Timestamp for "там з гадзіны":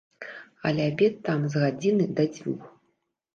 1.27-2.09